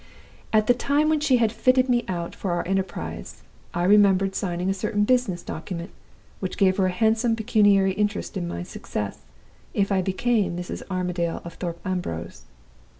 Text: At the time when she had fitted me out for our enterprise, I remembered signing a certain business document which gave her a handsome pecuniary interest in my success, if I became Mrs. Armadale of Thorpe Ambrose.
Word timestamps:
At 0.51 0.65
the 0.65 0.73
time 0.73 1.09
when 1.09 1.19
she 1.19 1.37
had 1.37 1.51
fitted 1.51 1.87
me 1.87 2.03
out 2.07 2.33
for 2.33 2.53
our 2.53 2.67
enterprise, 2.67 3.43
I 3.71 3.83
remembered 3.83 4.33
signing 4.33 4.67
a 4.67 4.73
certain 4.73 5.03
business 5.03 5.43
document 5.43 5.91
which 6.39 6.57
gave 6.57 6.77
her 6.77 6.87
a 6.87 6.91
handsome 6.91 7.35
pecuniary 7.35 7.91
interest 7.93 8.35
in 8.35 8.47
my 8.47 8.63
success, 8.63 9.19
if 9.75 9.91
I 9.91 10.01
became 10.01 10.57
Mrs. 10.57 10.81
Armadale 10.89 11.39
of 11.45 11.53
Thorpe 11.53 11.81
Ambrose. 11.85 12.45